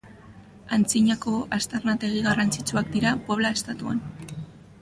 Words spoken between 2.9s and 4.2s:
dira Puebla estatuan.